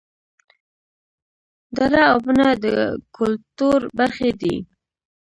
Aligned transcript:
دړه 1.77 2.01
او 2.11 2.17
بنه 2.25 2.47
د 2.63 2.65
کولتور 3.15 3.79
برخې 3.97 4.31
دي 4.41 4.55